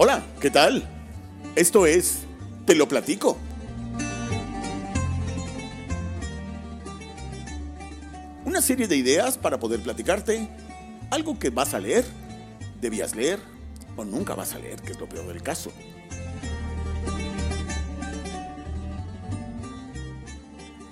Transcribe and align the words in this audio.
Hola, 0.00 0.24
¿qué 0.40 0.48
tal? 0.48 0.88
Esto 1.56 1.84
es 1.84 2.18
Te 2.66 2.76
lo 2.76 2.86
platico. 2.86 3.36
Una 8.44 8.60
serie 8.60 8.86
de 8.86 8.94
ideas 8.94 9.36
para 9.36 9.58
poder 9.58 9.80
platicarte 9.80 10.48
algo 11.10 11.36
que 11.36 11.50
vas 11.50 11.74
a 11.74 11.80
leer, 11.80 12.04
debías 12.80 13.16
leer 13.16 13.40
o 13.96 14.04
nunca 14.04 14.36
vas 14.36 14.54
a 14.54 14.60
leer, 14.60 14.80
que 14.82 14.92
es 14.92 15.00
lo 15.00 15.08
peor 15.08 15.26
del 15.26 15.42
caso. 15.42 15.72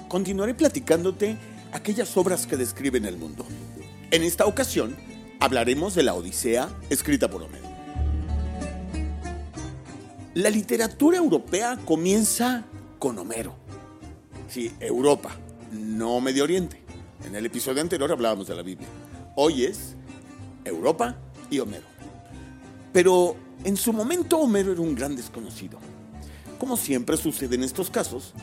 Continuaré 0.08 0.52
platicándote 0.54 1.36
aquellas 1.72 2.16
obras 2.16 2.44
que 2.48 2.56
describen 2.56 3.04
el 3.04 3.16
mundo. 3.18 3.46
En 4.10 4.24
esta 4.24 4.46
ocasión 4.46 4.96
hablaremos 5.38 5.94
de 5.94 6.02
la 6.02 6.14
Odisea 6.14 6.70
escrita 6.90 7.30
por 7.30 7.44
Homero. 7.44 7.65
La 10.36 10.50
literatura 10.50 11.16
europea 11.16 11.78
comienza 11.86 12.66
con 12.98 13.18
Homero. 13.18 13.54
Sí, 14.50 14.70
Europa, 14.80 15.34
no 15.72 16.20
Medio 16.20 16.44
Oriente. 16.44 16.82
En 17.24 17.34
el 17.34 17.46
episodio 17.46 17.80
anterior 17.80 18.12
hablábamos 18.12 18.46
de 18.46 18.54
la 18.54 18.60
Biblia. 18.60 18.86
Hoy 19.34 19.64
es 19.64 19.94
Europa 20.62 21.16
y 21.48 21.58
Homero. 21.58 21.86
Pero 22.92 23.34
en 23.64 23.78
su 23.78 23.94
momento 23.94 24.36
Homero 24.36 24.72
era 24.72 24.80
un 24.82 24.94
gran 24.94 25.16
desconocido. 25.16 25.78
Como 26.58 26.76
siempre 26.76 27.16
sucede 27.16 27.54
en 27.54 27.62
estos 27.62 27.88
casos, 27.88 28.34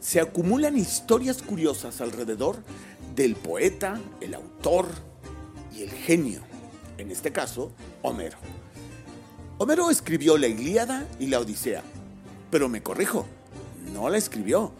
se 0.00 0.20
acumulan 0.20 0.76
historias 0.76 1.40
curiosas 1.40 2.02
alrededor 2.02 2.62
del 3.16 3.36
poeta, 3.36 3.98
el 4.20 4.34
autor 4.34 4.86
y 5.74 5.80
el 5.80 5.90
genio, 5.92 6.42
en 6.98 7.10
este 7.10 7.32
caso, 7.32 7.72
Homero. 8.02 8.36
Homero 9.60 9.90
escribió 9.90 10.38
la 10.38 10.46
Ilíada 10.46 11.04
y 11.18 11.26
la 11.26 11.40
Odisea, 11.40 11.82
pero 12.48 12.68
me 12.68 12.80
corrijo, 12.80 13.26
no 13.92 14.08
la 14.08 14.16
escribió. 14.16 14.70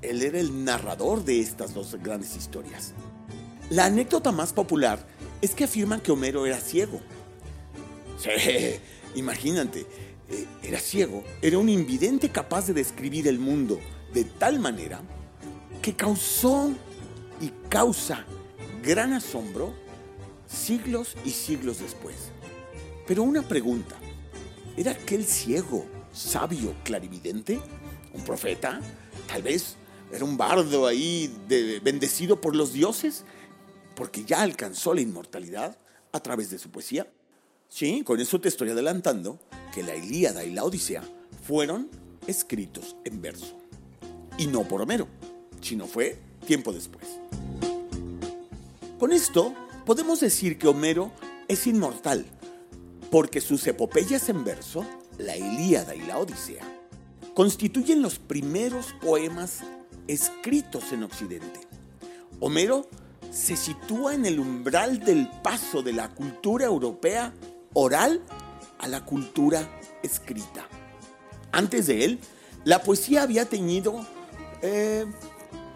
Él 0.00 0.22
era 0.22 0.38
el 0.38 0.64
narrador 0.64 1.24
de 1.24 1.40
estas 1.40 1.74
dos 1.74 1.96
grandes 2.00 2.36
historias. 2.36 2.92
La 3.68 3.86
anécdota 3.86 4.30
más 4.30 4.52
popular 4.52 5.04
es 5.40 5.56
que 5.56 5.64
afirman 5.64 6.00
que 6.00 6.12
Homero 6.12 6.46
era 6.46 6.60
ciego. 6.60 7.00
Sí, 8.16 8.30
imagínate, 9.16 9.86
eh, 10.30 10.46
era 10.62 10.78
ciego, 10.78 11.24
era 11.42 11.58
un 11.58 11.68
invidente 11.68 12.28
capaz 12.28 12.68
de 12.68 12.74
describir 12.74 13.26
el 13.26 13.40
mundo 13.40 13.80
de 14.14 14.22
tal 14.22 14.60
manera 14.60 15.00
que 15.82 15.96
causó 15.96 16.70
y 17.40 17.48
causa 17.68 18.24
gran 18.84 19.14
asombro 19.14 19.74
siglos 20.46 21.16
y 21.24 21.30
siglos 21.30 21.80
después. 21.80 22.30
Pero 23.04 23.24
una 23.24 23.42
pregunta, 23.42 23.96
¿era 24.76 24.92
aquel 24.92 25.24
ciego, 25.24 25.86
sabio, 26.12 26.74
clarividente? 26.84 27.60
¿Un 28.12 28.22
profeta? 28.22 28.80
Tal 29.26 29.42
vez 29.42 29.76
era 30.12 30.24
un 30.24 30.36
bardo 30.36 30.86
ahí 30.86 31.32
bendecido 31.82 32.40
por 32.40 32.54
los 32.54 32.72
dioses, 32.72 33.24
porque 33.96 34.24
ya 34.24 34.42
alcanzó 34.42 34.94
la 34.94 35.00
inmortalidad 35.00 35.78
a 36.12 36.20
través 36.20 36.50
de 36.50 36.58
su 36.58 36.70
poesía. 36.70 37.10
Sí, 37.68 38.02
con 38.04 38.20
eso 38.20 38.40
te 38.40 38.48
estoy 38.48 38.70
adelantando 38.70 39.38
que 39.74 39.82
la 39.82 39.96
Ilíada 39.96 40.44
y 40.44 40.52
la 40.52 40.64
Odisea 40.64 41.02
fueron 41.42 41.88
escritos 42.26 42.96
en 43.04 43.22
verso. 43.22 43.58
Y 44.36 44.46
no 44.46 44.68
por 44.68 44.82
Homero, 44.82 45.08
sino 45.62 45.86
fue 45.86 46.18
tiempo 46.46 46.72
después. 46.72 47.06
Con 48.98 49.12
esto 49.12 49.54
podemos 49.86 50.20
decir 50.20 50.58
que 50.58 50.68
Homero 50.68 51.10
es 51.48 51.66
inmortal, 51.66 52.26
porque 53.12 53.42
sus 53.42 53.66
epopeyas 53.66 54.30
en 54.30 54.42
verso, 54.42 54.86
la 55.18 55.36
Ilíada 55.36 55.94
y 55.94 56.00
la 56.00 56.16
Odisea, 56.16 56.64
constituyen 57.34 58.00
los 58.00 58.18
primeros 58.18 58.94
poemas 59.02 59.58
escritos 60.08 60.92
en 60.92 61.02
Occidente. 61.02 61.60
Homero 62.40 62.88
se 63.30 63.54
sitúa 63.54 64.14
en 64.14 64.24
el 64.24 64.40
umbral 64.40 65.00
del 65.00 65.28
paso 65.42 65.82
de 65.82 65.92
la 65.92 66.08
cultura 66.08 66.64
europea 66.64 67.34
oral 67.74 68.22
a 68.78 68.88
la 68.88 69.04
cultura 69.04 69.78
escrita. 70.02 70.66
Antes 71.52 71.88
de 71.88 72.06
él, 72.06 72.18
la 72.64 72.82
poesía 72.82 73.24
había 73.24 73.44
tenido 73.44 74.06
eh, 74.62 75.04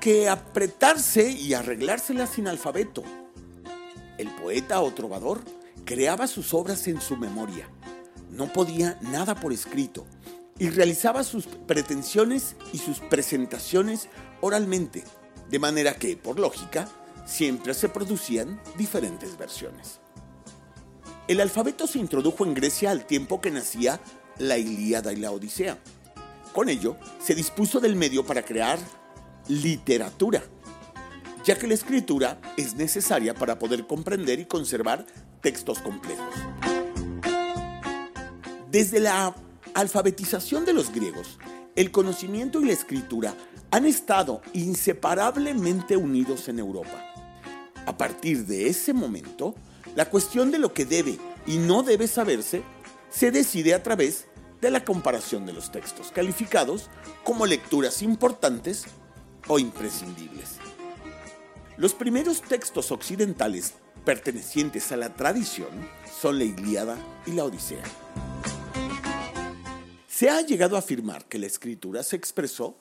que 0.01 0.31
apretarse 0.31 1.31
y 1.33 1.53
arreglársela 1.53 2.27
sin 2.27 2.49
alfabeto. 2.49 3.03
El 4.17 4.31
poeta 4.37 4.81
o 4.81 4.91
trovador 4.95 5.43
creaba 5.87 6.27
sus 6.27 6.53
obras 6.53 6.87
en 6.89 7.01
su 7.01 7.17
memoria. 7.17 7.71
No 8.31 8.53
podía 8.53 8.99
nada 9.01 9.37
por 9.37 9.55
escrito 9.55 10.07
y 10.59 10.69
realizaba 10.69 11.25
sus 11.25 11.47
pretensiones 11.47 12.57
y 12.73 12.79
sus 12.79 12.99
presentaciones 12.99 14.09
oralmente, 14.43 15.05
de 15.49 15.59
manera 15.59 15.95
que, 15.95 16.17
por 16.17 16.39
lógica, 16.39 16.89
siempre 17.25 17.73
se 17.73 17.89
producían 17.89 18.61
diferentes 18.77 19.39
versiones. 19.39 20.01
El 21.29 21.41
alfabeto 21.41 21.87
se 21.87 21.99
introdujo 21.99 22.45
en 22.45 22.55
Grecia 22.55 22.91
al 22.91 23.07
tiempo 23.07 23.41
que 23.41 23.51
nacía 23.51 24.01
la 24.39 24.59
Ilíada 24.59 25.13
y 25.13 25.17
la 25.17 25.31
Odisea. 25.31 25.79
Con 26.53 26.69
ello, 26.69 26.97
se 27.21 27.35
dispuso 27.35 27.81
del 27.81 27.97
medio 27.97 28.25
para 28.27 28.43
crear 28.43 28.79
literatura, 29.49 30.43
ya 31.45 31.57
que 31.57 31.67
la 31.67 31.75
escritura 31.75 32.41
es 32.57 32.75
necesaria 32.75 33.35
para 33.35 33.59
poder 33.59 33.87
comprender 33.87 34.41
y 34.41 34.47
conservar 34.47 35.07
textos 35.41 35.79
complejos. 35.81 36.35
Desde 38.71 39.01
la 39.01 39.35
alfabetización 39.75 40.65
de 40.65 40.73
los 40.73 40.93
griegos, 40.93 41.39
el 41.77 41.91
conocimiento 41.91 42.61
y 42.61 42.67
la 42.67 42.73
escritura 42.73 43.35
han 43.71 43.87
estado 43.87 44.41
inseparablemente 44.53 45.97
unidos 45.97 46.49
en 46.49 46.59
Europa. 46.59 47.05
A 47.87 47.97
partir 47.97 48.47
de 48.47 48.69
ese 48.69 48.93
momento, 48.93 49.55
la 49.95 50.11
cuestión 50.11 50.51
de 50.51 50.59
lo 50.59 50.73
que 50.73 50.85
debe 50.85 51.19
y 51.47 51.59
no 51.59 51.83
debe 51.83 52.09
saberse 52.09 52.63
se 53.11 53.31
decide 53.31 53.75
a 53.75 53.83
través 53.83 54.27
de 54.61 54.71
la 54.71 54.85
comparación 54.85 55.47
de 55.47 55.53
los 55.53 55.71
textos 55.71 56.11
calificados 56.11 56.89
como 57.25 57.47
lecturas 57.47 58.03
importantes 58.03 58.85
o 59.49 59.59
imprescindibles. 59.59 60.59
Los 61.77 61.95
primeros 61.95 62.43
textos 62.43 62.91
occidentales 62.91 63.75
pertenecientes 64.07 64.93
a 64.93 64.97
la 64.97 65.13
tradición 65.15 65.69
son 66.23 66.39
la 66.39 66.45
Ilíada 66.45 66.97
y 67.27 67.33
la 67.33 67.45
Odisea. 67.45 67.83
Se 70.07 70.31
ha 70.31 70.41
llegado 70.43 70.77
a 70.77 70.79
afirmar 70.79 71.25
que 71.25 71.41
la 71.41 71.47
escritura 71.47 72.05
se 72.05 72.15
expresó, 72.15 72.79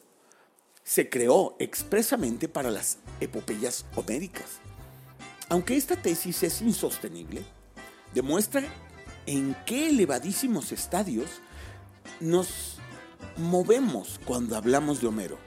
se 0.83 1.09
creó 1.09 1.55
expresamente 1.57 2.47
para 2.47 2.69
las 2.69 2.99
epopeyas 3.19 3.85
homéricas. 3.95 4.59
Aunque 5.49 5.75
esta 5.75 5.99
tesis 5.99 6.43
es 6.43 6.61
insostenible, 6.61 7.43
demuestra 8.13 8.63
en 9.25 9.57
qué 9.65 9.89
elevadísimos 9.89 10.71
estadios 10.71 11.41
nos 12.19 12.77
movemos 13.35 14.19
cuando 14.25 14.55
hablamos 14.55 15.01
de 15.01 15.07
Homero. 15.07 15.39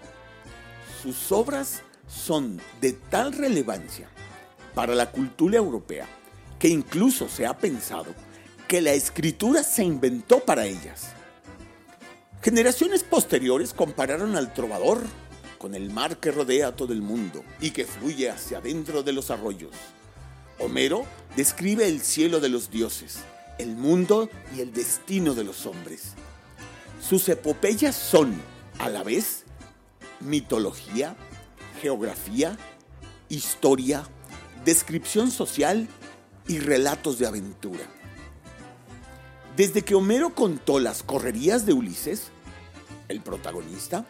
Sus 1.04 1.30
obras 1.30 1.82
son 2.08 2.60
de 2.80 2.94
tal 2.94 3.32
relevancia 3.32 4.10
para 4.74 4.94
la 4.94 5.10
cultura 5.10 5.58
europea 5.58 6.06
que 6.58 6.68
incluso 6.68 7.28
se 7.28 7.46
ha 7.46 7.56
pensado 7.56 8.14
que 8.66 8.80
la 8.80 8.92
escritura 8.92 9.62
se 9.62 9.84
inventó 9.84 10.40
para 10.40 10.66
ellas. 10.66 11.12
Generaciones 12.42 13.02
posteriores 13.02 13.72
compararon 13.72 14.36
al 14.36 14.52
trovador 14.52 15.00
con 15.58 15.74
el 15.74 15.90
mar 15.90 16.18
que 16.18 16.30
rodea 16.30 16.76
todo 16.76 16.92
el 16.92 17.02
mundo 17.02 17.42
y 17.60 17.70
que 17.70 17.84
fluye 17.84 18.30
hacia 18.30 18.58
adentro 18.58 19.02
de 19.02 19.12
los 19.12 19.30
arroyos. 19.30 19.72
Homero 20.58 21.04
describe 21.36 21.88
el 21.88 22.00
cielo 22.00 22.40
de 22.40 22.48
los 22.48 22.70
dioses, 22.70 23.18
el 23.58 23.74
mundo 23.74 24.28
y 24.56 24.60
el 24.60 24.72
destino 24.72 25.34
de 25.34 25.44
los 25.44 25.66
hombres. 25.66 26.14
Sus 27.00 27.28
epopeyas 27.28 27.96
son, 27.96 28.40
a 28.78 28.88
la 28.88 29.02
vez, 29.02 29.44
mitología, 30.20 31.16
geografía, 31.80 32.56
historia, 33.28 34.08
descripción 34.68 35.30
social 35.30 35.88
y 36.46 36.58
relatos 36.58 37.18
de 37.18 37.26
aventura. 37.26 37.80
Desde 39.56 39.80
que 39.80 39.94
Homero 39.94 40.34
contó 40.34 40.78
las 40.78 41.02
correrías 41.02 41.64
de 41.64 41.72
Ulises, 41.72 42.24
el 43.08 43.22
protagonista, 43.22 44.04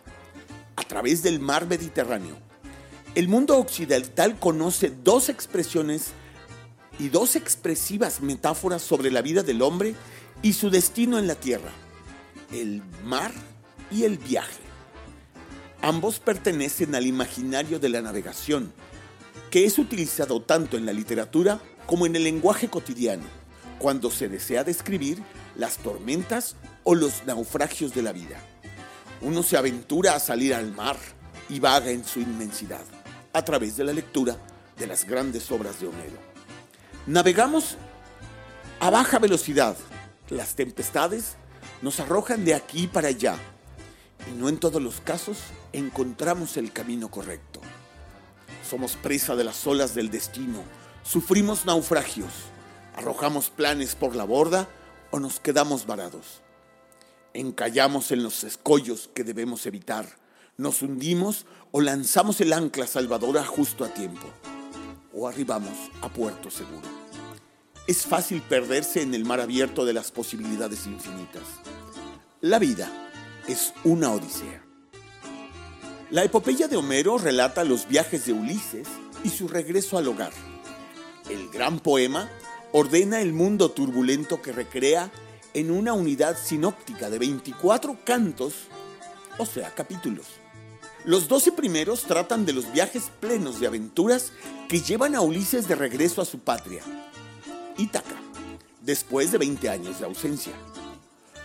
a 0.74 0.82
través 0.82 1.22
del 1.22 1.38
mar 1.38 1.68
Mediterráneo, 1.68 2.36
el 3.14 3.28
mundo 3.28 3.56
occidental 3.56 4.36
conoce 4.40 4.90
dos 5.04 5.28
expresiones 5.28 6.08
y 6.98 7.08
dos 7.08 7.36
expresivas 7.36 8.20
metáforas 8.20 8.82
sobre 8.82 9.12
la 9.12 9.22
vida 9.22 9.44
del 9.44 9.62
hombre 9.62 9.94
y 10.42 10.54
su 10.54 10.70
destino 10.70 11.20
en 11.20 11.28
la 11.28 11.36
tierra, 11.36 11.70
el 12.52 12.82
mar 13.04 13.30
y 13.92 14.02
el 14.02 14.18
viaje. 14.18 14.62
Ambos 15.82 16.18
pertenecen 16.18 16.96
al 16.96 17.06
imaginario 17.06 17.78
de 17.78 17.90
la 17.90 18.02
navegación, 18.02 18.72
que 19.50 19.64
es 19.64 19.78
utilizado 19.78 20.42
tanto 20.42 20.76
en 20.76 20.86
la 20.86 20.92
literatura 20.92 21.60
como 21.86 22.06
en 22.06 22.16
el 22.16 22.24
lenguaje 22.24 22.68
cotidiano, 22.68 23.24
cuando 23.78 24.10
se 24.10 24.28
desea 24.28 24.64
describir 24.64 25.22
las 25.56 25.78
tormentas 25.78 26.56
o 26.84 26.94
los 26.94 27.24
naufragios 27.24 27.94
de 27.94 28.02
la 28.02 28.12
vida. 28.12 28.38
Uno 29.20 29.42
se 29.42 29.56
aventura 29.56 30.14
a 30.14 30.20
salir 30.20 30.54
al 30.54 30.72
mar 30.72 30.96
y 31.48 31.60
vaga 31.60 31.90
en 31.90 32.04
su 32.04 32.20
inmensidad 32.20 32.84
a 33.32 33.44
través 33.44 33.76
de 33.76 33.84
la 33.84 33.92
lectura 33.92 34.36
de 34.76 34.86
las 34.86 35.04
grandes 35.04 35.50
obras 35.50 35.80
de 35.80 35.88
Homero. 35.88 36.18
Navegamos 37.06 37.76
a 38.80 38.90
baja 38.90 39.18
velocidad. 39.18 39.76
Las 40.28 40.54
tempestades 40.54 41.36
nos 41.82 42.00
arrojan 42.00 42.44
de 42.44 42.54
aquí 42.54 42.86
para 42.86 43.08
allá 43.08 43.36
y 44.30 44.38
no 44.38 44.48
en 44.48 44.58
todos 44.58 44.82
los 44.82 45.00
casos 45.00 45.38
encontramos 45.72 46.56
el 46.56 46.72
camino 46.72 47.10
correcto. 47.10 47.57
Somos 48.68 48.96
presa 48.96 49.34
de 49.34 49.44
las 49.44 49.66
olas 49.66 49.94
del 49.94 50.10
destino, 50.10 50.62
sufrimos 51.02 51.64
naufragios, 51.64 52.30
arrojamos 52.94 53.48
planes 53.48 53.94
por 53.94 54.14
la 54.14 54.24
borda 54.24 54.68
o 55.10 55.18
nos 55.18 55.40
quedamos 55.40 55.86
varados. 55.86 56.42
Encallamos 57.32 58.12
en 58.12 58.22
los 58.22 58.44
escollos 58.44 59.08
que 59.14 59.24
debemos 59.24 59.64
evitar, 59.64 60.06
nos 60.58 60.82
hundimos 60.82 61.46
o 61.70 61.80
lanzamos 61.80 62.42
el 62.42 62.52
ancla 62.52 62.86
salvadora 62.86 63.42
justo 63.42 63.86
a 63.86 63.88
tiempo, 63.88 64.26
o 65.14 65.26
arribamos 65.26 65.90
a 66.02 66.10
puerto 66.10 66.50
seguro. 66.50 66.88
Es 67.86 68.04
fácil 68.04 68.42
perderse 68.42 69.00
en 69.00 69.14
el 69.14 69.24
mar 69.24 69.40
abierto 69.40 69.86
de 69.86 69.94
las 69.94 70.10
posibilidades 70.10 70.86
infinitas. 70.86 71.44
La 72.42 72.58
vida 72.58 72.92
es 73.46 73.72
una 73.84 74.10
odisea. 74.10 74.67
La 76.10 76.24
epopeya 76.24 76.68
de 76.68 76.76
Homero 76.78 77.18
relata 77.18 77.64
los 77.64 77.86
viajes 77.86 78.24
de 78.24 78.32
Ulises 78.32 78.88
y 79.24 79.28
su 79.28 79.46
regreso 79.46 79.98
al 79.98 80.08
hogar. 80.08 80.32
El 81.28 81.50
gran 81.50 81.80
poema 81.80 82.30
ordena 82.72 83.20
el 83.20 83.34
mundo 83.34 83.70
turbulento 83.72 84.40
que 84.40 84.52
recrea 84.52 85.12
en 85.52 85.70
una 85.70 85.92
unidad 85.92 86.38
sinóptica 86.42 87.10
de 87.10 87.18
24 87.18 87.98
cantos, 88.04 88.54
o 89.36 89.44
sea, 89.44 89.74
capítulos. 89.74 90.28
Los 91.04 91.28
12 91.28 91.52
primeros 91.52 92.04
tratan 92.04 92.46
de 92.46 92.54
los 92.54 92.72
viajes 92.72 93.10
plenos 93.20 93.60
de 93.60 93.66
aventuras 93.66 94.32
que 94.66 94.80
llevan 94.80 95.14
a 95.14 95.20
Ulises 95.20 95.68
de 95.68 95.74
regreso 95.74 96.22
a 96.22 96.24
su 96.24 96.38
patria, 96.38 96.82
Ítaca, 97.76 98.16
después 98.80 99.30
de 99.30 99.36
20 99.36 99.68
años 99.68 99.98
de 99.98 100.06
ausencia. 100.06 100.54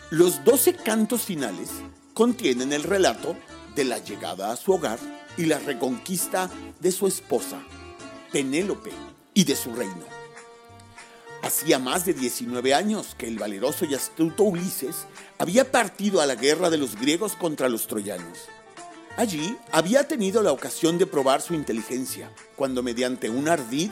Los 0.09 0.41
12 0.45 0.75
cantos 0.75 1.23
finales 1.23 1.69
contienen 2.13 2.71
el 2.71 2.83
relato 2.83 3.35
de 3.75 3.83
la 3.83 3.97
llegada 3.99 4.51
a 4.51 4.55
su 4.55 4.73
hogar 4.73 4.99
y 5.37 5.45
la 5.45 5.59
reconquista 5.59 6.49
de 6.79 6.91
su 6.91 7.07
esposa, 7.07 7.61
Penélope, 8.31 8.91
y 9.33 9.43
de 9.43 9.55
su 9.55 9.73
reino. 9.73 10.05
Hacía 11.41 11.77
más 11.77 12.05
de 12.05 12.13
19 12.13 12.73
años 12.73 13.15
que 13.17 13.27
el 13.27 13.37
valeroso 13.37 13.85
y 13.85 13.95
astuto 13.95 14.43
Ulises 14.43 15.07
había 15.37 15.71
partido 15.71 16.21
a 16.21 16.25
la 16.25 16.35
guerra 16.35 16.69
de 16.69 16.77
los 16.77 16.95
griegos 16.95 17.35
contra 17.35 17.67
los 17.67 17.87
troyanos. 17.87 18.39
Allí 19.17 19.57
había 19.71 20.07
tenido 20.07 20.41
la 20.41 20.51
ocasión 20.51 20.97
de 20.97 21.05
probar 21.05 21.41
su 21.41 21.53
inteligencia, 21.53 22.31
cuando 22.55 22.81
mediante 22.81 23.29
un 23.29 23.49
ardid 23.49 23.91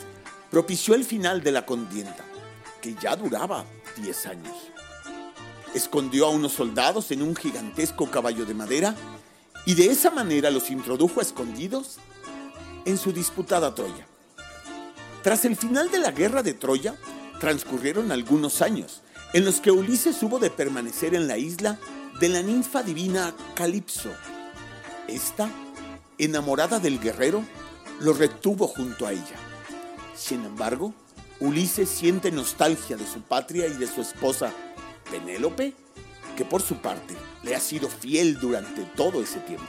propició 0.50 0.96
el 0.96 1.04
final 1.04 1.44
de 1.44 1.52
la 1.52 1.66
contienda, 1.66 2.26
que 2.82 2.96
ya 2.96 3.16
duraba 3.16 3.66
10 3.98 4.26
años. 4.28 4.56
Escondió 5.74 6.28
a 6.28 6.30
unos 6.30 6.54
soldados 6.54 7.12
en 7.12 7.22
un 7.22 7.36
gigantesco 7.36 8.10
caballo 8.10 8.46
de 8.46 8.54
madera 8.54 8.96
y 9.66 9.76
de 9.76 9.88
esa 9.88 10.12
manera 10.12 10.50
los 10.50 10.70
introdujo 10.70 11.22
escondidos 11.22 11.98
en 12.86 12.98
su 12.98 13.12
disputada 13.12 13.76
Troya. 13.76 14.08
Tras 15.24 15.46
el 15.46 15.56
final 15.56 15.92
de 15.92 16.00
la 16.00 16.12
guerra 16.12 16.42
de 16.42 16.54
Troya, 16.54 16.96
transcurrieron 17.40 18.12
algunos 18.12 18.62
años 18.62 19.02
en 19.34 19.46
los 19.46 19.62
que 19.62 19.72
Ulises 19.72 20.22
hubo 20.24 20.40
de 20.40 20.50
permanecer 20.50 21.16
en 21.16 21.28
la 21.28 21.38
isla 21.38 21.78
de 22.20 22.30
la 22.30 22.42
ninfa 22.42 22.84
divina 22.84 23.34
Calipso. 23.56 24.12
Esta, 25.08 25.50
enamorada 26.18 26.80
del 26.80 27.00
guerrero, 27.00 27.44
lo 28.00 28.14
retuvo 28.14 28.68
junto 28.68 29.06
a 29.06 29.12
ella. 29.12 29.38
Sin 30.16 30.44
embargo, 30.44 30.94
Ulises 31.40 31.90
siente 31.90 32.32
nostalgia 32.32 32.98
de 32.98 33.08
su 33.08 33.22
patria 33.22 33.68
y 33.68 33.74
de 33.74 33.88
su 33.88 34.02
esposa, 34.02 34.52
Penélope, 35.10 35.74
por 36.46 36.62
su 36.62 36.76
parte 36.76 37.16
le 37.44 37.56
ha 37.56 37.60
sido 37.60 37.90
fiel 37.90 38.40
durante 38.40 38.84
todo 38.96 39.22
ese 39.22 39.40
tiempo. 39.40 39.66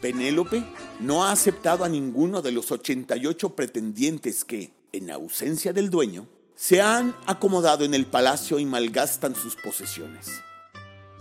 Penélope 0.00 0.64
no 1.00 1.24
ha 1.24 1.32
aceptado 1.32 1.84
a 1.84 1.88
ninguno 1.88 2.42
de 2.42 2.52
los 2.52 2.72
88 2.72 3.54
pretendientes 3.54 4.44
que, 4.44 4.72
en 4.92 5.10
ausencia 5.10 5.72
del 5.72 5.90
dueño, 5.90 6.26
se 6.56 6.82
han 6.82 7.14
acomodado 7.26 7.84
en 7.84 7.94
el 7.94 8.06
palacio 8.06 8.58
y 8.58 8.66
malgastan 8.66 9.34
sus 9.34 9.56
posesiones. 9.56 10.42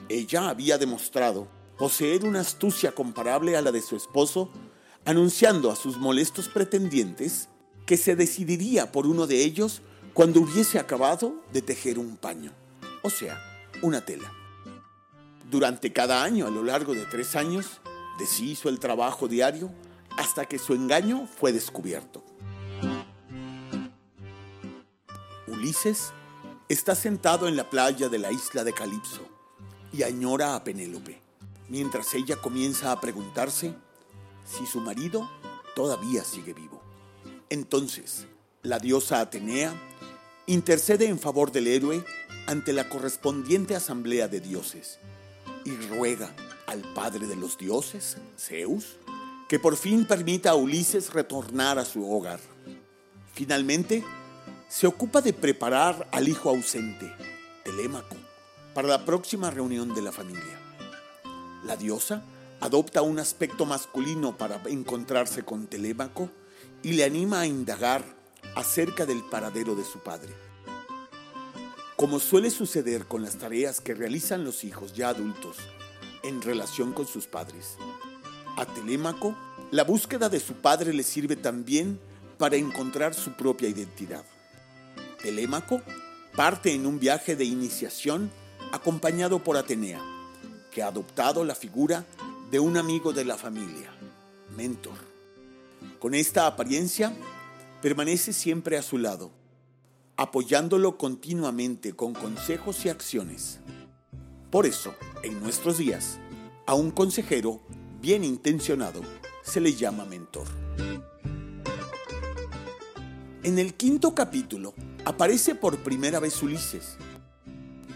Ella 0.10 0.50
había 0.50 0.78
demostrado 0.78 1.48
poseer 1.78 2.25
una 2.25 2.42
astucia 2.42 2.92
comparable 2.92 3.56
a 3.56 3.62
la 3.62 3.72
de 3.72 3.81
su 3.81 3.95
esposo, 3.95 4.51
anunciando 5.06 5.72
a 5.72 5.75
sus 5.75 5.98
molestos 5.98 6.48
pretendientes 6.48 7.50
que 7.86 7.98
se 7.98 8.16
decidiría 8.16 8.92
por 8.92 9.07
uno 9.07 9.28
de 9.28 9.44
ellos 9.44 9.81
cuando 10.13 10.42
hubiese 10.42 10.80
acabado 10.80 11.36
de 11.54 11.62
tejer 11.62 11.98
un 11.98 12.18
paño, 12.18 12.51
o 13.01 13.10
sea, 13.10 13.50
una 13.81 14.01
tela. 14.06 14.31
Durante 15.50 15.91
cada 15.91 16.23
año, 16.23 16.47
a 16.47 16.50
lo 16.50 16.63
largo 16.63 16.94
de 16.94 17.06
tres 17.06 17.35
años, 17.35 17.81
deshizo 18.18 18.69
el 18.69 18.79
trabajo 18.79 19.27
diario 19.27 19.71
hasta 20.18 20.45
que 20.45 20.59
su 20.59 20.73
engaño 20.73 21.27
fue 21.27 21.51
descubierto. 21.51 22.23
Ulises 25.47 26.13
está 26.69 26.95
sentado 26.95 27.47
en 27.47 27.56
la 27.56 27.69
playa 27.69 28.07
de 28.07 28.19
la 28.19 28.31
isla 28.31 28.63
de 28.63 28.73
Calipso 28.73 29.21
y 29.91 30.03
añora 30.03 30.56
a 30.56 30.63
Penélope, 30.63 31.21
mientras 31.68 32.13
ella 32.13 32.38
comienza 32.38 32.91
a 32.91 33.01
preguntarse 33.01 33.73
si 34.45 34.65
su 34.65 34.79
marido 34.79 35.29
todavía 35.75 36.23
sigue 36.23 36.53
vivo. 36.53 36.81
Entonces, 37.50 38.27
la 38.63 38.79
diosa 38.79 39.19
Atenea 39.19 39.73
intercede 40.51 41.06
en 41.06 41.18
favor 41.18 41.51
del 41.51 41.68
héroe 41.68 42.03
ante 42.45 42.74
la 42.74 42.89
correspondiente 42.89 43.75
asamblea 43.75 44.27
de 44.27 44.42
dioses 44.42 45.00
y 45.63 45.71
ruega 45.88 46.36
al 46.68 46.81
padre 46.94 47.25
de 47.27 47.38
los 47.38 47.57
dioses, 47.57 48.18
Zeus, 48.38 48.98
que 49.48 49.59
por 49.59 49.78
fin 49.78 50.06
permita 50.06 50.52
a 50.52 50.56
Ulises 50.56 51.14
retornar 51.14 51.80
a 51.80 51.85
su 51.85 52.09
hogar. 52.09 52.40
Finalmente, 53.33 54.04
se 54.68 54.87
ocupa 54.87 55.21
de 55.21 55.31
preparar 55.31 56.09
al 56.11 56.28
hijo 56.28 56.49
ausente, 56.49 57.14
Telémaco, 57.64 58.18
para 58.73 58.90
la 58.90 59.06
próxima 59.06 59.52
reunión 59.52 59.94
de 59.94 60.02
la 60.02 60.11
familia. 60.11 60.59
La 61.64 61.78
diosa 61.78 62.23
adopta 62.59 63.02
un 63.02 63.19
aspecto 63.19 63.66
masculino 63.66 64.37
para 64.37 64.61
encontrarse 64.66 65.44
con 65.44 65.68
Telémaco 65.68 66.30
y 66.83 66.94
le 66.94 67.06
anima 67.06 67.42
a 67.42 67.47
indagar 67.47 68.04
acerca 68.56 69.06
del 69.06 69.23
paradero 69.23 69.75
de 69.75 69.85
su 69.85 69.99
padre. 69.99 70.50
Como 72.01 72.19
suele 72.19 72.49
suceder 72.49 73.05
con 73.05 73.21
las 73.21 73.35
tareas 73.35 73.79
que 73.79 73.93
realizan 73.93 74.43
los 74.43 74.63
hijos 74.63 74.93
ya 74.93 75.09
adultos 75.09 75.57
en 76.23 76.41
relación 76.41 76.93
con 76.93 77.05
sus 77.05 77.27
padres, 77.27 77.75
a 78.57 78.65
Telémaco 78.65 79.37
la 79.69 79.83
búsqueda 79.83 80.27
de 80.27 80.39
su 80.39 80.55
padre 80.55 80.95
le 80.95 81.03
sirve 81.03 81.35
también 81.35 81.99
para 82.39 82.55
encontrar 82.55 83.13
su 83.13 83.33
propia 83.33 83.69
identidad. 83.69 84.25
Telémaco 85.21 85.79
parte 86.35 86.73
en 86.73 86.87
un 86.87 86.99
viaje 86.99 87.35
de 87.35 87.45
iniciación 87.45 88.31
acompañado 88.71 89.43
por 89.43 89.55
Atenea, 89.55 90.01
que 90.71 90.81
ha 90.81 90.87
adoptado 90.87 91.45
la 91.45 91.53
figura 91.53 92.03
de 92.49 92.59
un 92.59 92.77
amigo 92.77 93.13
de 93.13 93.25
la 93.25 93.37
familia, 93.37 93.93
mentor. 94.57 94.97
Con 95.99 96.15
esta 96.15 96.47
apariencia, 96.47 97.13
permanece 97.79 98.33
siempre 98.33 98.79
a 98.79 98.81
su 98.81 98.97
lado, 98.97 99.29
apoyándolo 100.21 100.99
continuamente 100.99 101.94
con 101.94 102.13
consejos 102.13 102.85
y 102.85 102.90
acciones. 102.90 103.59
Por 104.51 104.68
eso, 104.68 104.94
en 105.23 105.42
nuestros 105.42 105.80
días, 105.80 106.19
a 106.68 106.75
un 106.75 106.92
consejero 106.92 107.59
bien 107.99 108.23
intencionado 108.23 109.01
se 109.42 109.59
le 109.59 109.73
llama 109.73 110.06
mentor. 110.06 110.45
En 113.42 113.57
el 113.57 113.73
quinto 113.73 114.13
capítulo 114.13 114.75
aparece 115.06 115.56
por 115.56 115.80
primera 115.80 116.19
vez 116.19 116.40
Ulises. 116.44 116.97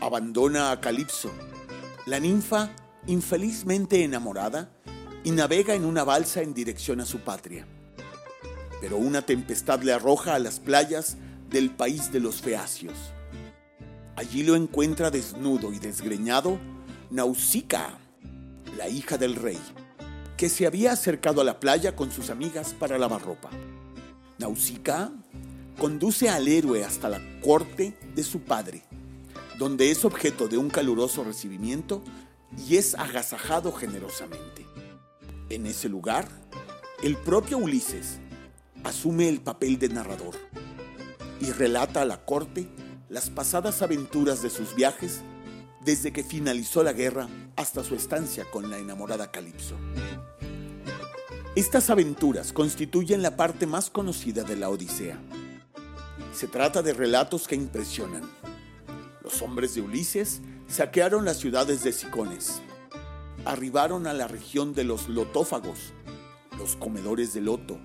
Abandona 0.02 0.72
a 0.72 0.82
Calipso, 0.82 1.30
la 2.08 2.20
ninfa 2.20 2.72
infelizmente 3.06 4.04
enamorada, 4.04 4.72
y 5.24 5.30
navega 5.30 5.76
en 5.76 5.86
una 5.86 6.04
balsa 6.04 6.42
en 6.42 6.56
dirección 6.56 7.02
a 7.02 7.06
su 7.06 7.20
patria. 7.20 7.68
Pero 8.82 8.98
una 8.98 9.22
tempestad 9.24 9.84
le 9.84 9.94
arroja 9.94 10.34
a 10.34 10.40
las 10.40 10.60
playas 10.60 11.18
del 11.50 11.72
país 11.72 12.12
de 12.12 12.20
los 12.20 12.42
feacios. 12.42 12.94
Allí 14.16 14.44
lo 14.44 14.56
encuentra 14.56 15.12
desnudo 15.12 15.74
y 15.74 15.80
desgreñado 15.80 16.58
Nausicaa, 17.12 17.98
la 18.78 18.90
hija 18.90 19.18
del 19.18 19.36
rey, 19.36 19.60
que 20.38 20.50
se 20.50 20.66
había 20.66 20.92
acercado 20.92 21.42
a 21.42 21.44
la 21.44 21.60
playa 21.60 21.96
con 21.96 22.12
sus 22.12 22.30
amigas 22.30 22.74
para 22.74 22.98
lavar 22.98 23.22
ropa. 23.22 23.50
Nausicaa 24.38 25.12
conduce 25.78 26.30
al 26.30 26.48
héroe 26.48 26.84
hasta 26.84 27.10
la 27.10 27.22
corte 27.42 27.98
de 28.16 28.24
su 28.24 28.42
padre, 28.42 28.84
donde 29.58 29.92
es 29.92 30.06
objeto 30.06 30.48
de 30.48 30.58
un 30.58 30.70
caluroso 30.70 31.24
recibimiento 31.24 32.02
y 32.68 32.78
es 32.78 32.96
agasajado 32.96 33.72
generosamente. 33.72 34.66
En 35.50 35.66
ese 35.66 35.90
lugar, 35.90 36.28
el 37.04 37.18
propio 37.18 37.58
Ulises 37.58 38.20
asume 38.84 39.28
el 39.28 39.42
papel 39.42 39.78
de 39.78 39.90
narrador 39.90 40.36
y 41.40 41.52
relata 41.52 42.02
a 42.02 42.06
la 42.06 42.26
corte 42.26 42.68
las 43.10 43.30
pasadas 43.30 43.82
aventuras 43.82 44.42
de 44.42 44.50
sus 44.50 44.76
viajes 44.76 45.22
desde 45.84 46.12
que 46.12 46.24
finalizó 46.24 46.84
la 46.84 46.94
guerra 46.94 47.28
hasta 47.56 47.84
su 47.84 47.96
estancia 47.96 48.46
con 48.52 48.70
la 48.70 48.78
enamorada 48.78 49.32
Calipso. 49.32 49.76
Estas 51.56 51.90
aventuras 51.90 52.52
constituyen 52.52 53.22
la 53.22 53.38
parte 53.38 53.66
más 53.66 53.90
conocida 53.90 54.44
de 54.44 54.58
la 54.58 54.70
Odisea. 54.70 55.18
Se 56.34 56.48
trata 56.48 56.82
de 56.82 56.94
relatos 56.94 57.48
que 57.48 57.56
impresionan. 57.56 58.24
Los 59.24 59.42
hombres 59.42 59.76
de 59.76 59.82
Ulises 59.82 60.42
saquearon 60.68 61.24
las 61.24 61.38
ciudades 61.38 61.84
de 61.84 61.94
Sicones, 61.94 62.62
arribaron 63.46 64.08
a 64.08 64.14
la 64.14 64.28
región 64.28 64.74
de 64.74 64.84
los 64.84 65.08
lotófagos, 65.08 65.94
los 66.58 66.76
comedores 66.76 67.34
de 67.34 67.42
loto, 67.42 67.80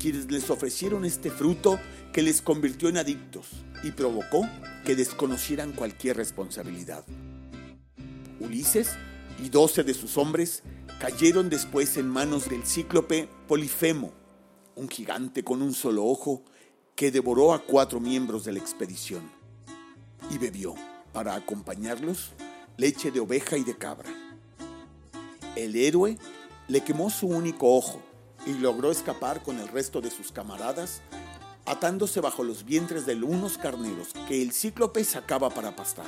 quienes 0.00 0.30
les 0.32 0.48
ofrecieron 0.50 1.04
este 1.04 1.30
fruto 1.30 1.78
que 2.12 2.22
les 2.22 2.40
convirtió 2.40 2.88
en 2.88 2.96
adictos 2.96 3.48
y 3.84 3.92
provocó 3.92 4.48
que 4.84 4.96
desconocieran 4.96 5.72
cualquier 5.72 6.16
responsabilidad. 6.16 7.04
Ulises 8.40 8.96
y 9.44 9.50
doce 9.50 9.84
de 9.84 9.94
sus 9.94 10.16
hombres 10.16 10.62
cayeron 10.98 11.50
después 11.50 11.98
en 11.98 12.08
manos 12.08 12.48
del 12.48 12.64
cíclope 12.64 13.28
Polifemo, 13.46 14.12
un 14.74 14.88
gigante 14.88 15.44
con 15.44 15.60
un 15.60 15.74
solo 15.74 16.06
ojo 16.06 16.44
que 16.96 17.10
devoró 17.10 17.52
a 17.52 17.62
cuatro 17.64 18.00
miembros 18.00 18.44
de 18.44 18.52
la 18.52 18.58
expedición 18.58 19.30
y 20.30 20.38
bebió, 20.38 20.74
para 21.12 21.34
acompañarlos, 21.34 22.32
leche 22.76 23.10
de 23.10 23.20
oveja 23.20 23.58
y 23.58 23.64
de 23.64 23.76
cabra. 23.76 24.10
El 25.56 25.76
héroe 25.76 26.18
le 26.68 26.80
quemó 26.82 27.10
su 27.10 27.26
único 27.26 27.76
ojo 27.76 28.02
y 28.46 28.54
logró 28.54 28.90
escapar 28.90 29.42
con 29.42 29.58
el 29.58 29.68
resto 29.68 30.00
de 30.00 30.10
sus 30.10 30.32
camaradas, 30.32 31.02
atándose 31.66 32.20
bajo 32.20 32.42
los 32.42 32.64
vientres 32.64 33.06
de 33.06 33.14
unos 33.14 33.58
carneros 33.58 34.08
que 34.28 34.42
el 34.42 34.52
cíclope 34.52 35.04
sacaba 35.04 35.50
para 35.50 35.76
pastar. 35.76 36.06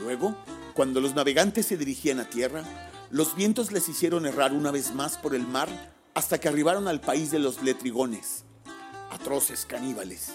Luego, 0.00 0.34
cuando 0.74 1.00
los 1.00 1.14
navegantes 1.14 1.66
se 1.66 1.76
dirigían 1.76 2.20
a 2.20 2.30
tierra, 2.30 2.64
los 3.10 3.36
vientos 3.36 3.70
les 3.72 3.88
hicieron 3.88 4.24
errar 4.24 4.52
una 4.52 4.70
vez 4.70 4.94
más 4.94 5.18
por 5.18 5.34
el 5.34 5.46
mar 5.46 5.68
hasta 6.14 6.38
que 6.38 6.48
arribaron 6.48 6.88
al 6.88 7.00
país 7.00 7.30
de 7.30 7.38
los 7.38 7.62
letrigones, 7.62 8.44
atroces 9.10 9.66
caníbales. 9.66 10.32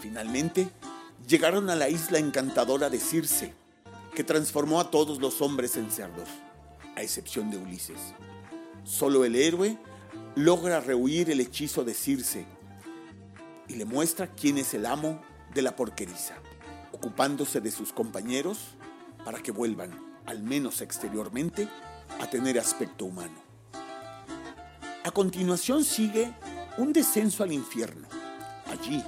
Finalmente, 0.00 0.70
llegaron 1.26 1.70
a 1.70 1.76
la 1.76 1.88
isla 1.88 2.18
encantadora 2.18 2.90
de 2.90 2.98
Circe, 2.98 3.54
que 4.14 4.24
transformó 4.24 4.80
a 4.80 4.90
todos 4.90 5.20
los 5.20 5.40
hombres 5.40 5.76
en 5.76 5.90
cerdos, 5.90 6.28
a 6.96 7.02
excepción 7.02 7.50
de 7.50 7.58
Ulises. 7.58 8.00
Solo 8.84 9.24
el 9.24 9.36
héroe 9.36 9.78
logra 10.36 10.80
rehuir 10.80 11.30
el 11.30 11.40
hechizo 11.40 11.84
de 11.84 11.94
Circe 11.94 12.46
y 13.68 13.74
le 13.74 13.84
muestra 13.84 14.28
quién 14.28 14.58
es 14.58 14.74
el 14.74 14.86
amo 14.86 15.20
de 15.54 15.62
la 15.62 15.74
porqueriza, 15.76 16.34
ocupándose 16.92 17.60
de 17.60 17.70
sus 17.70 17.92
compañeros 17.92 18.58
para 19.24 19.42
que 19.42 19.52
vuelvan, 19.52 19.90
al 20.26 20.42
menos 20.42 20.80
exteriormente, 20.80 21.68
a 22.20 22.28
tener 22.28 22.58
aspecto 22.58 23.04
humano. 23.04 23.42
A 25.04 25.10
continuación 25.10 25.84
sigue 25.84 26.32
un 26.78 26.92
descenso 26.92 27.42
al 27.42 27.52
infierno. 27.52 28.06
Allí, 28.66 29.02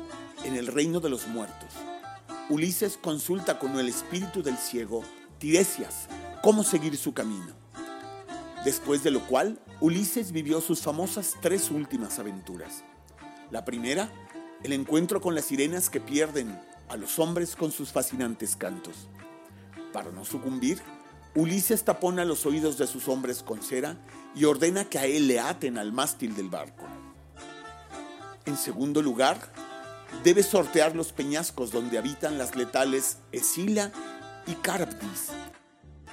en 0.45 0.57
el 0.57 0.67
reino 0.67 1.01
de 1.01 1.11
los 1.11 1.27
muertos, 1.29 1.75
Ulises 2.49 2.97
consulta 2.97 3.59
con 3.59 3.79
el 3.79 3.89
espíritu 3.89 4.43
del 4.43 4.57
ciego, 4.57 5.03
Tiresias, 5.39 6.09
cómo 6.43 6.65
seguir 6.65 6.97
su 6.97 7.15
camino. 7.15 7.62
Después 8.65 9.03
de 9.03 9.11
lo 9.11 9.27
cual, 9.27 9.61
Ulises 9.81 10.31
vivió 10.31 10.61
sus 10.61 10.83
famosas 10.83 11.35
tres 11.41 11.71
últimas 11.71 12.21
aventuras. 12.21 12.85
La 13.51 13.65
primera, 13.65 14.09
el 14.63 14.73
encuentro 14.73 15.21
con 15.21 15.35
las 15.35 15.47
sirenas 15.47 15.91
que 15.91 16.01
pierden 16.01 16.61
a 16.89 16.97
los 16.97 17.19
hombres 17.19 17.57
con 17.57 17.73
sus 17.73 17.91
fascinantes 17.91 18.55
cantos. 18.55 19.09
Para 19.93 20.13
no 20.13 20.25
sucumbir, 20.25 20.81
Ulises 21.35 21.83
tapona 21.83 22.25
los 22.25 22.47
oídos 22.47 22.79
de 22.79 22.87
sus 22.87 23.09
hombres 23.09 23.43
con 23.43 23.63
cera 23.63 23.97
y 24.35 24.45
ordena 24.45 24.85
que 24.85 24.99
a 24.99 25.07
él 25.07 25.27
le 25.27 25.41
aten 25.41 25.77
al 25.77 25.93
mástil 25.93 26.37
del 26.37 26.49
barco. 26.49 26.87
En 28.45 28.57
segundo 28.57 29.03
lugar, 29.03 29.39
debe 30.23 30.43
sortear 30.43 30.95
los 30.95 31.13
peñascos 31.13 31.73
donde 31.73 31.99
habitan 31.99 32.39
las 32.39 32.55
letales 32.55 33.19
Escila 33.33 33.91
y 34.47 34.55
Carabdis. 34.55 35.31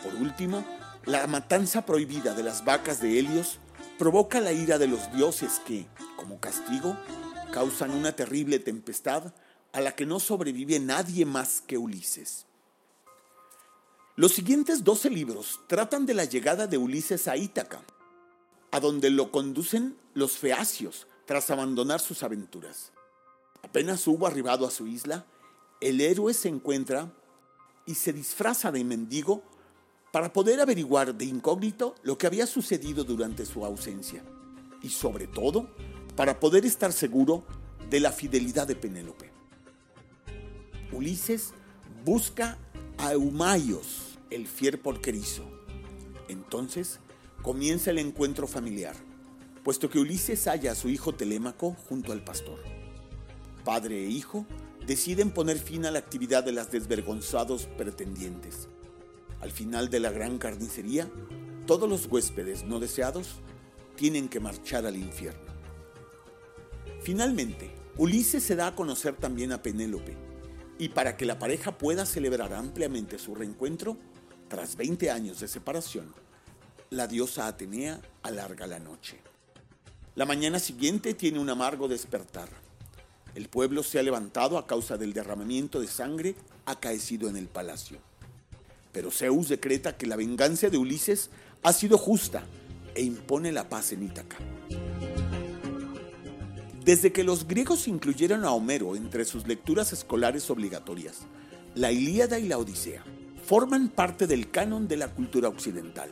Por 0.01 0.15
último, 0.15 0.63
la 1.05 1.25
matanza 1.27 1.85
prohibida 1.85 2.33
de 2.33 2.43
las 2.43 2.65
vacas 2.65 3.01
de 3.01 3.19
Helios 3.19 3.59
provoca 3.97 4.39
la 4.39 4.51
ira 4.51 4.77
de 4.77 4.87
los 4.87 5.11
dioses 5.13 5.61
que, 5.65 5.87
como 6.15 6.39
castigo, 6.39 6.97
causan 7.51 7.91
una 7.91 8.15
terrible 8.15 8.59
tempestad 8.59 9.33
a 9.71 9.81
la 9.81 9.95
que 9.95 10.05
no 10.05 10.19
sobrevive 10.19 10.79
nadie 10.79 11.25
más 11.25 11.61
que 11.61 11.77
Ulises. 11.77 12.45
Los 14.15 14.33
siguientes 14.33 14.83
12 14.83 15.09
libros 15.09 15.61
tratan 15.67 16.05
de 16.05 16.13
la 16.13 16.25
llegada 16.25 16.67
de 16.67 16.77
Ulises 16.77 17.27
a 17.27 17.37
Ítaca, 17.37 17.81
a 18.71 18.79
donde 18.79 19.09
lo 19.09 19.31
conducen 19.31 19.97
los 20.13 20.37
feacios 20.37 21.07
tras 21.25 21.49
abandonar 21.49 22.01
sus 22.01 22.23
aventuras. 22.23 22.91
Apenas 23.63 24.05
hubo 24.07 24.27
arribado 24.27 24.67
a 24.67 24.71
su 24.71 24.87
isla, 24.87 25.25
el 25.79 26.01
héroe 26.01 26.33
se 26.33 26.49
encuentra 26.49 27.11
y 27.85 27.95
se 27.95 28.11
disfraza 28.11 28.71
de 28.71 28.83
mendigo 28.83 29.43
para 30.11 30.33
poder 30.33 30.59
averiguar 30.59 31.15
de 31.15 31.25
incógnito 31.25 31.95
lo 32.03 32.17
que 32.17 32.27
había 32.27 32.47
sucedido 32.47 33.03
durante 33.03 33.45
su 33.45 33.65
ausencia 33.65 34.23
y 34.81 34.89
sobre 34.89 35.27
todo 35.27 35.69
para 36.15 36.39
poder 36.39 36.65
estar 36.65 36.91
seguro 36.91 37.43
de 37.89 37.99
la 37.99 38.11
fidelidad 38.11 38.67
de 38.67 38.75
Penélope. 38.75 39.31
Ulises 40.91 41.53
busca 42.03 42.57
a 42.97 43.13
Eumaios, 43.13 44.17
el 44.29 44.47
fier 44.47 44.81
porquerizo. 44.81 45.43
Entonces 46.27 46.99
comienza 47.41 47.91
el 47.91 47.99
encuentro 47.99 48.47
familiar, 48.47 48.95
puesto 49.63 49.89
que 49.89 49.99
Ulises 49.99 50.47
halla 50.47 50.71
a 50.71 50.75
su 50.75 50.89
hijo 50.89 51.13
Telémaco 51.13 51.75
junto 51.87 52.11
al 52.11 52.23
pastor. 52.23 52.59
Padre 53.63 54.05
e 54.05 54.09
hijo 54.09 54.45
deciden 54.85 55.31
poner 55.31 55.59
fin 55.59 55.85
a 55.85 55.91
la 55.91 55.99
actividad 55.99 56.43
de 56.43 56.51
las 56.51 56.71
desvergonzados 56.71 57.67
pretendientes. 57.77 58.67
Al 59.41 59.51
final 59.51 59.89
de 59.89 59.99
la 59.99 60.11
gran 60.11 60.37
carnicería, 60.37 61.09
todos 61.65 61.89
los 61.89 62.07
huéspedes 62.07 62.63
no 62.63 62.79
deseados 62.79 63.35
tienen 63.95 64.29
que 64.29 64.39
marchar 64.39 64.85
al 64.85 64.95
infierno. 64.95 65.53
Finalmente, 67.01 67.71
Ulises 67.97 68.43
se 68.43 68.55
da 68.55 68.67
a 68.67 68.75
conocer 68.75 69.15
también 69.15 69.51
a 69.51 69.61
Penélope, 69.61 70.15
y 70.77 70.89
para 70.89 71.17
que 71.17 71.25
la 71.25 71.37
pareja 71.37 71.77
pueda 71.77 72.05
celebrar 72.05 72.53
ampliamente 72.53 73.19
su 73.19 73.35
reencuentro, 73.35 73.97
tras 74.47 74.75
20 74.75 75.11
años 75.11 75.39
de 75.39 75.47
separación, 75.47 76.13
la 76.89 77.07
diosa 77.07 77.47
Atenea 77.47 78.01
alarga 78.23 78.65
la 78.65 78.79
noche. 78.79 79.19
La 80.15 80.25
mañana 80.25 80.59
siguiente 80.59 81.13
tiene 81.13 81.39
un 81.39 81.49
amargo 81.49 81.87
despertar. 81.87 82.49
El 83.35 83.47
pueblo 83.47 83.83
se 83.83 83.99
ha 83.99 84.03
levantado 84.03 84.57
a 84.57 84.65
causa 84.65 84.97
del 84.97 85.13
derramamiento 85.13 85.79
de 85.79 85.87
sangre 85.87 86.35
acaecido 86.65 87.29
en 87.29 87.37
el 87.37 87.47
palacio. 87.47 87.99
Pero 88.91 89.11
Zeus 89.11 89.49
decreta 89.49 89.97
que 89.97 90.07
la 90.07 90.15
venganza 90.15 90.69
de 90.69 90.77
Ulises 90.77 91.29
ha 91.63 91.73
sido 91.73 91.97
justa 91.97 92.43
e 92.95 93.03
impone 93.03 93.51
la 93.51 93.69
paz 93.69 93.91
en 93.91 94.03
Ítaca. 94.03 94.37
Desde 96.83 97.11
que 97.11 97.23
los 97.23 97.47
griegos 97.47 97.87
incluyeron 97.87 98.45
a 98.45 98.51
Homero 98.51 98.95
entre 98.95 99.25
sus 99.25 99.47
lecturas 99.47 99.93
escolares 99.93 100.49
obligatorias, 100.49 101.19
la 101.75 101.91
Ilíada 101.91 102.39
y 102.39 102.47
la 102.47 102.57
Odisea 102.57 103.03
forman 103.45 103.89
parte 103.89 104.25
del 104.27 104.49
canon 104.49 104.87
de 104.87 104.97
la 104.97 105.09
cultura 105.09 105.49
occidental. 105.49 106.09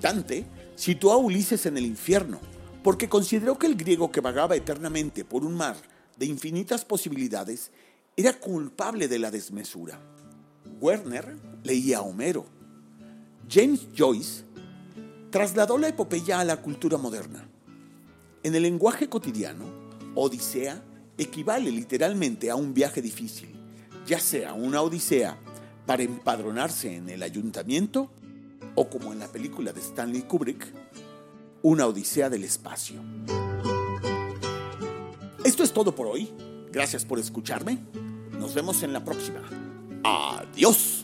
Dante 0.00 0.46
situó 0.76 1.12
a 1.12 1.18
Ulises 1.18 1.66
en 1.66 1.76
el 1.76 1.84
infierno 1.84 2.40
porque 2.82 3.08
consideró 3.08 3.58
que 3.58 3.66
el 3.66 3.76
griego 3.76 4.12
que 4.12 4.20
vagaba 4.20 4.56
eternamente 4.56 5.24
por 5.24 5.44
un 5.44 5.54
mar 5.54 5.76
de 6.16 6.26
infinitas 6.26 6.84
posibilidades 6.84 7.70
era 8.16 8.32
culpable 8.32 9.08
de 9.08 9.18
la 9.18 9.30
desmesura. 9.30 10.00
Werner 10.80 11.36
leía 11.62 11.98
a 11.98 12.02
Homero. 12.02 12.46
James 13.48 13.88
Joyce 13.96 14.44
trasladó 15.30 15.78
la 15.78 15.88
epopeya 15.88 16.40
a 16.40 16.44
la 16.44 16.60
cultura 16.62 16.98
moderna. 16.98 17.48
En 18.42 18.54
el 18.54 18.62
lenguaje 18.62 19.08
cotidiano, 19.08 19.64
Odisea 20.14 20.82
equivale 21.18 21.70
literalmente 21.70 22.50
a 22.50 22.56
un 22.56 22.74
viaje 22.74 23.02
difícil, 23.02 23.54
ya 24.06 24.20
sea 24.20 24.54
una 24.54 24.82
odisea 24.82 25.38
para 25.86 26.02
empadronarse 26.02 26.94
en 26.94 27.08
el 27.08 27.22
ayuntamiento 27.22 28.10
o 28.74 28.88
como 28.88 29.12
en 29.12 29.18
la 29.18 29.28
película 29.28 29.72
de 29.72 29.80
Stanley 29.80 30.22
Kubrick, 30.22 30.66
una 31.62 31.86
odisea 31.86 32.28
del 32.28 32.44
espacio. 32.44 33.00
Esto 35.44 35.62
es 35.62 35.72
todo 35.72 35.94
por 35.94 36.06
hoy. 36.06 36.30
Gracias 36.72 37.04
por 37.04 37.18
escucharme. 37.18 37.78
Nos 38.32 38.54
vemos 38.54 38.82
en 38.82 38.92
la 38.92 39.04
próxima. 39.04 39.65
Adiós. 40.02 40.95